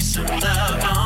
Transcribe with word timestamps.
some 0.00 0.26
love 0.26 0.84
love 0.84 1.05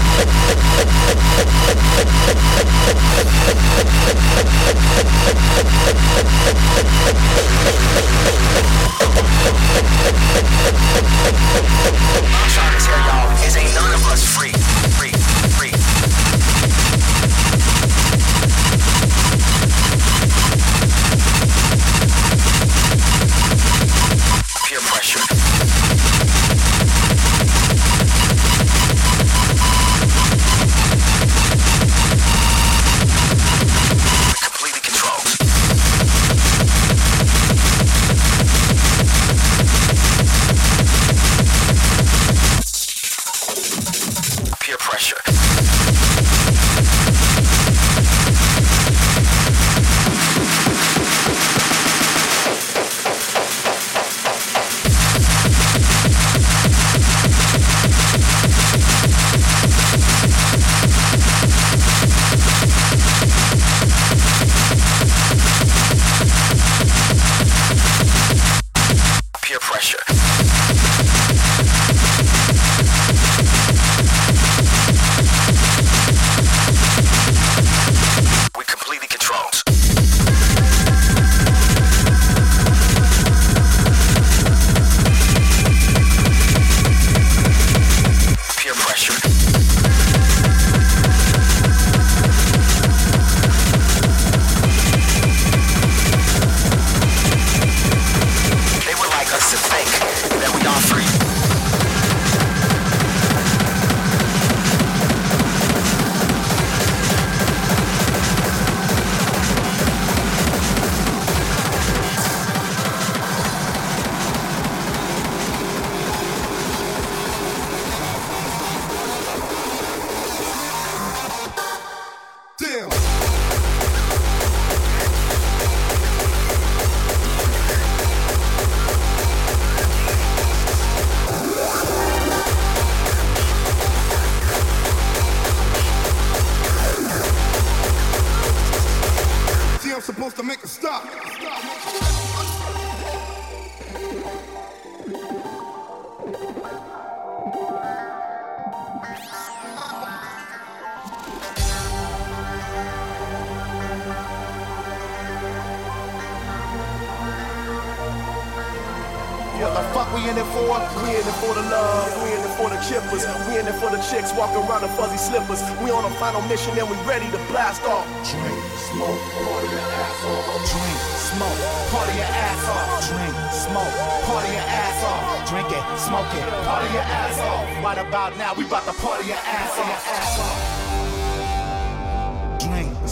I'm 2.33 2.37
trying 12.49 13.20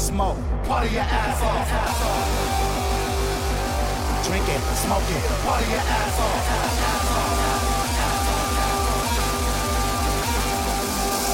smoke. 0.10 0.38
Party 0.66 0.90
your 0.90 1.06
ass 1.06 1.42
off. 1.44 1.70
Drink 4.26 4.50
it, 4.50 4.62
smoke 4.84 5.06
it. 5.06 5.24
Party 5.46 5.70
your 5.70 5.86
ass 5.86 6.20
off. 6.26 6.46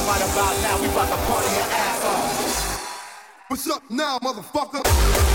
Right 0.07 0.23
about 0.29 0.55
now, 0.61 0.75
we 0.81 0.87
about 0.87 1.07
to 1.07 1.17
party 1.27 1.51
your 1.55 1.69
ass 1.71 2.03
off. 2.03 3.45
What's 3.47 3.69
up 3.69 3.83
now, 3.89 4.19
motherfucker? 4.19 5.34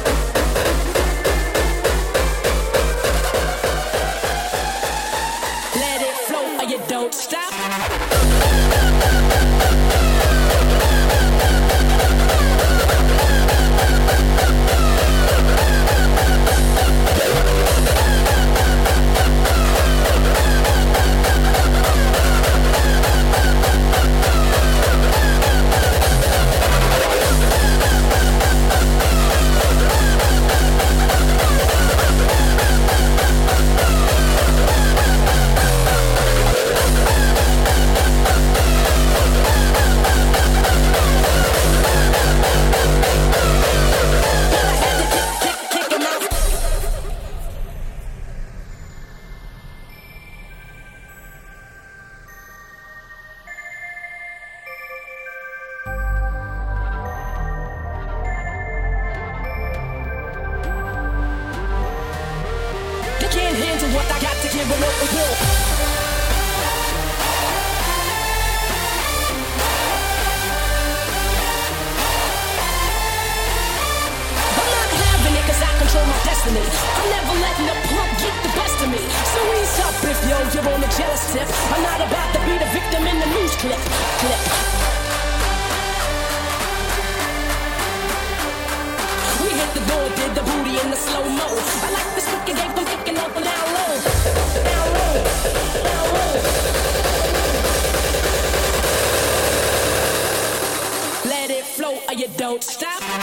stop. 102.81 103.21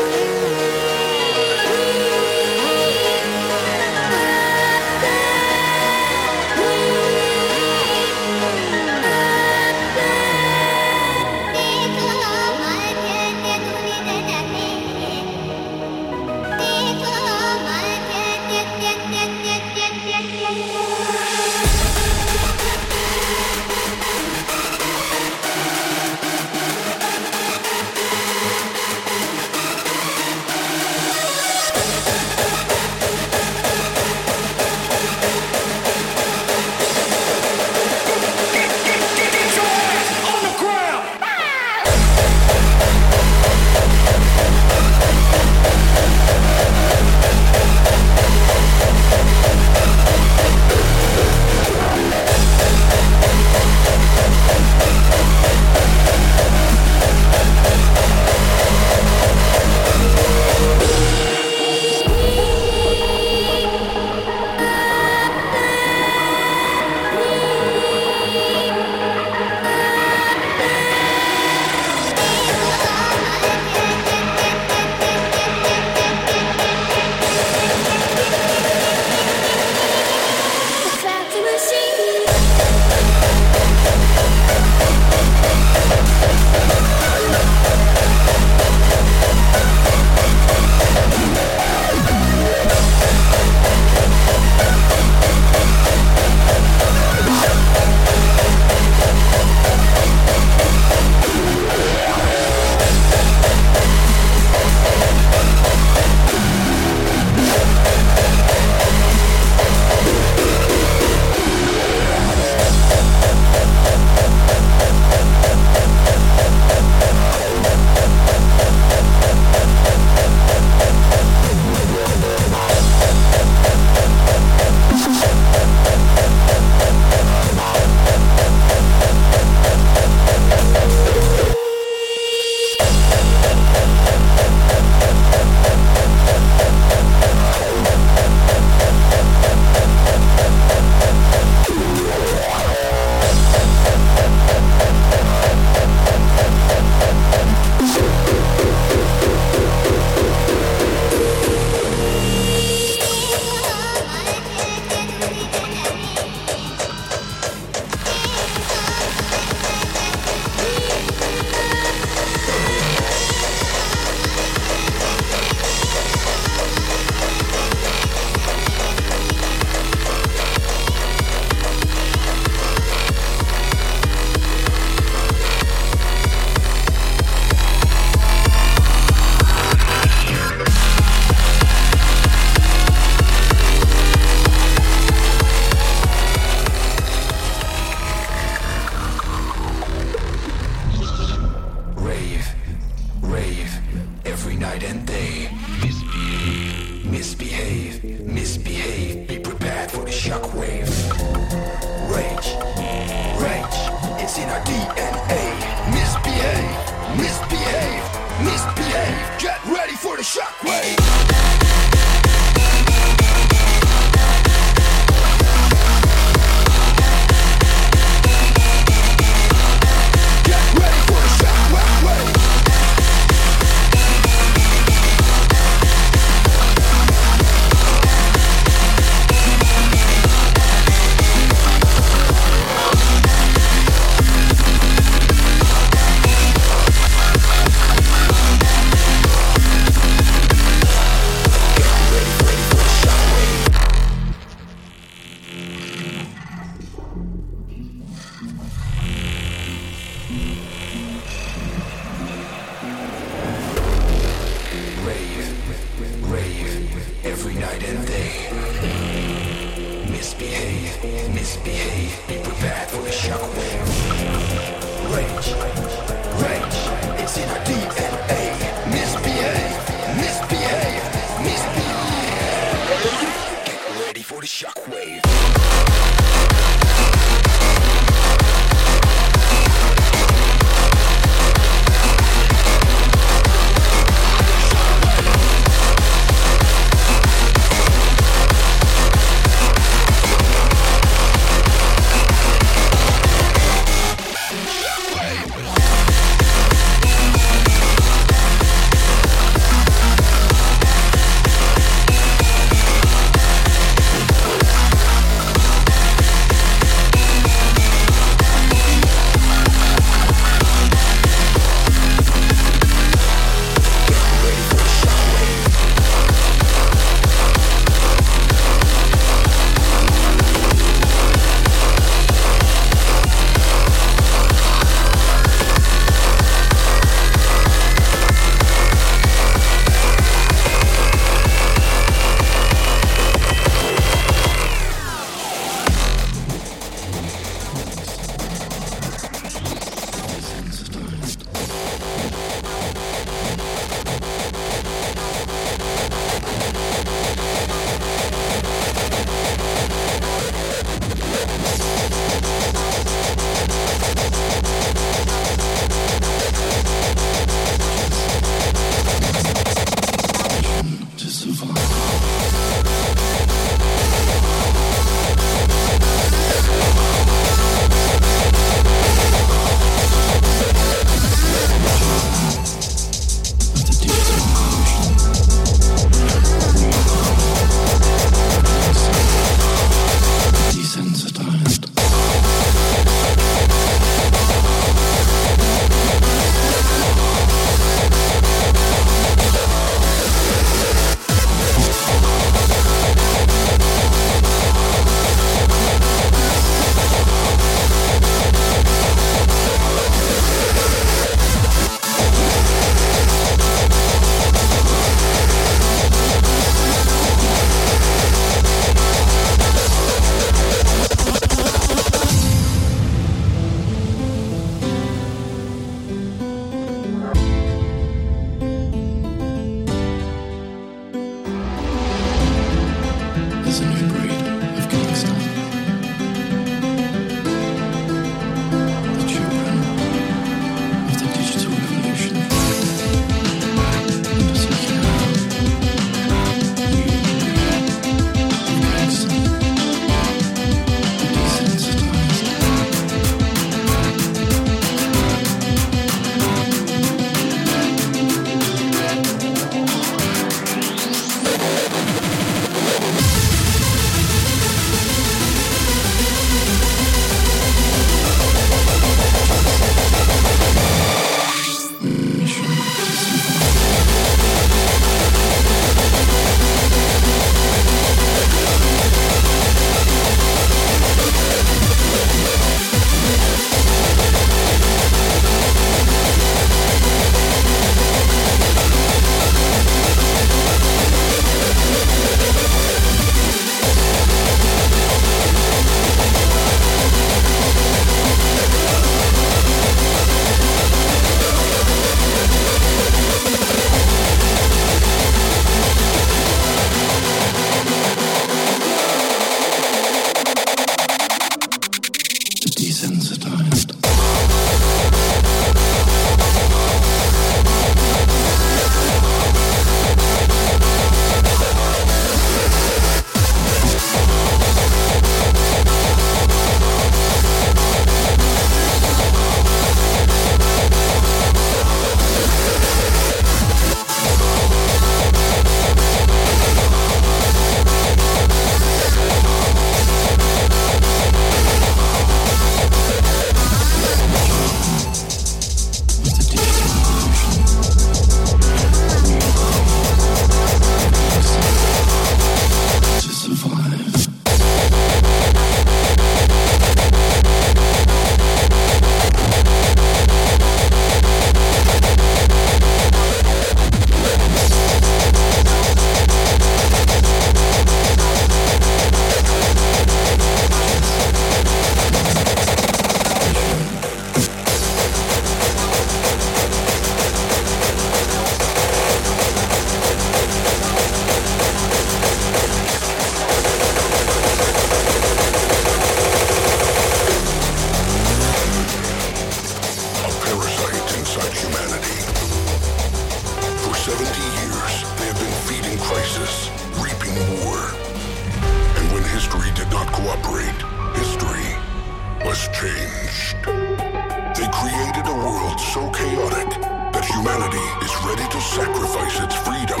world 595.74 595.80
so 595.80 596.10
chaotic 596.10 596.68
that 597.12 597.24
humanity 597.24 597.86
is 598.04 598.12
ready 598.26 598.46
to 598.50 598.60
sacrifice 598.60 599.40
its 599.40 599.54
freedom 599.54 600.00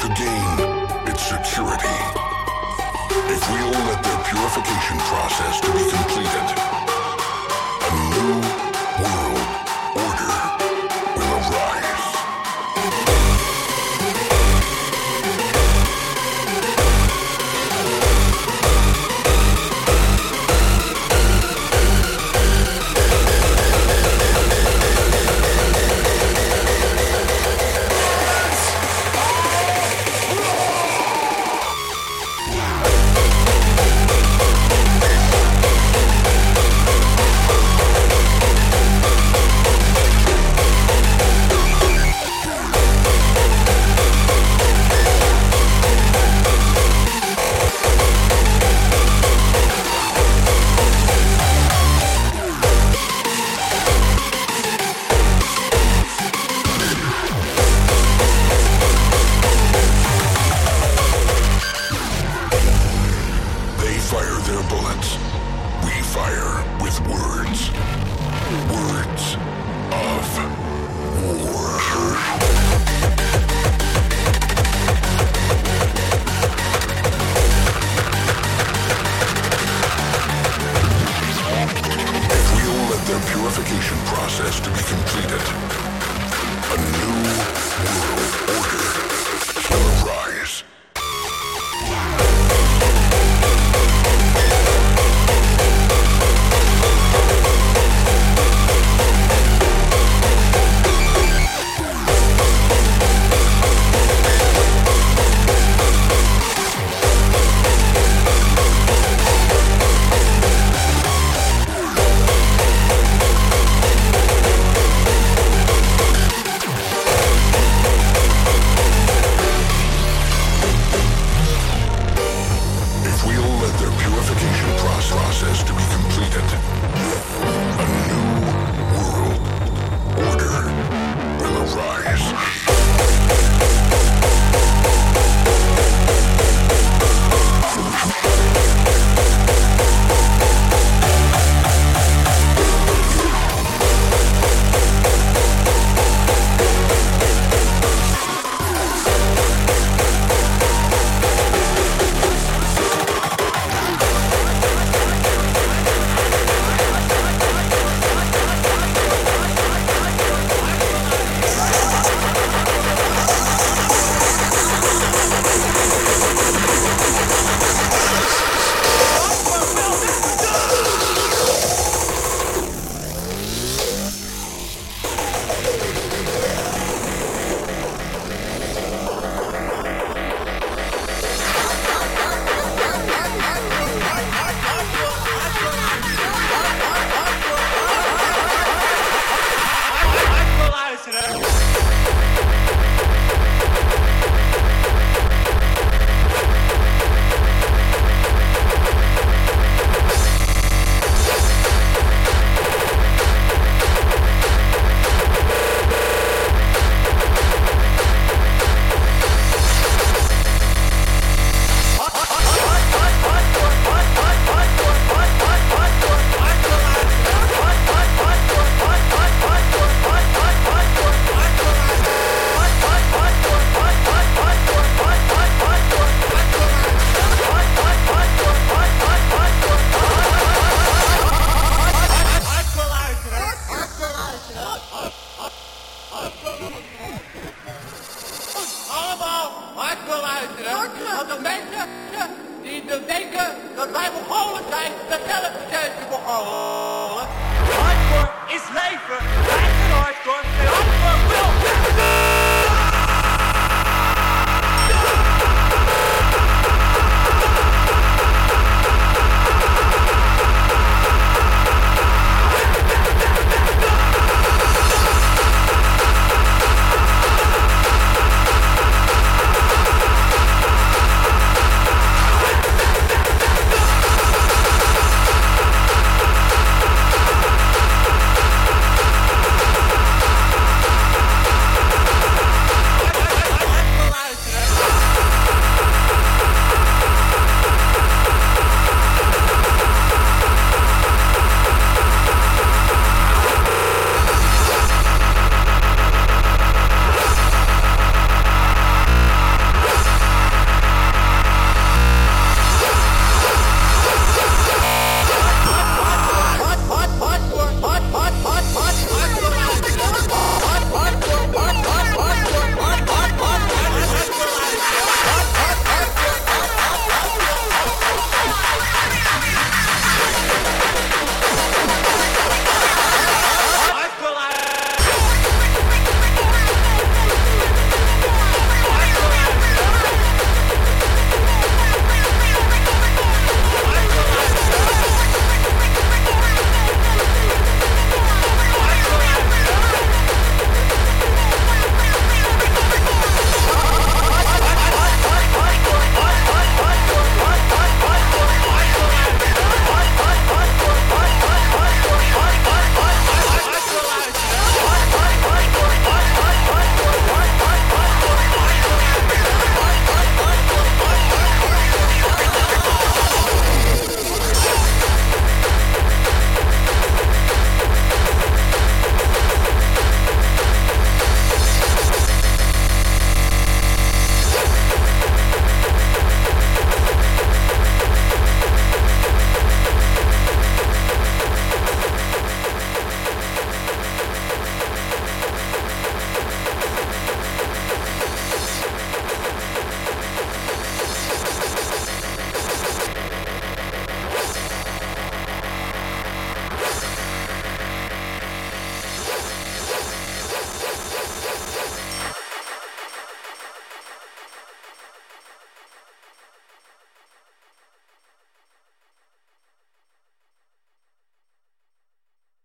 to 0.00 0.08
gain 0.16 1.08
its 1.08 1.22
security. 1.22 1.98
If 3.32 3.42
we 3.52 3.58
all 3.60 3.84
let 3.88 4.02
their 4.02 4.20
purification 4.24 4.98
process 5.08 5.60
to 5.60 5.70
be 5.72 5.84
completed, 5.90 6.46
a 7.82 7.90
new 8.12 8.67